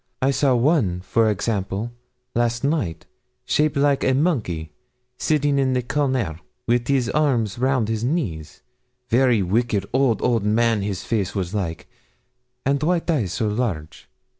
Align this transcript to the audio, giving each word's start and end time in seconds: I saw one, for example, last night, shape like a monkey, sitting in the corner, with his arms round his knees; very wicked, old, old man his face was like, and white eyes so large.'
I 0.19 0.31
saw 0.31 0.55
one, 0.55 1.01
for 1.01 1.29
example, 1.29 1.91
last 2.33 2.63
night, 2.63 3.05
shape 3.45 3.77
like 3.77 4.03
a 4.03 4.15
monkey, 4.15 4.71
sitting 5.19 5.59
in 5.59 5.73
the 5.73 5.83
corner, 5.83 6.39
with 6.65 6.87
his 6.87 7.07
arms 7.11 7.59
round 7.59 7.87
his 7.87 8.03
knees; 8.03 8.63
very 9.09 9.43
wicked, 9.43 9.85
old, 9.93 10.23
old 10.23 10.43
man 10.43 10.81
his 10.81 11.03
face 11.03 11.35
was 11.35 11.53
like, 11.53 11.87
and 12.65 12.81
white 12.81 13.11
eyes 13.11 13.33
so 13.33 13.47
large.' 13.47 14.09